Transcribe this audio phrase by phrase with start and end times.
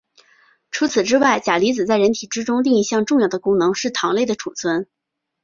[0.71, 4.87] 除此之外钾离子在人体之中另一项重要的功能是糖类的储存。